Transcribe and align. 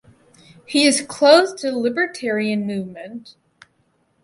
He 0.65 0.87
is 0.87 1.03
close 1.07 1.53
to 1.61 1.69
the 1.69 1.77
libertarian 1.77 2.65
movement. 2.65 3.35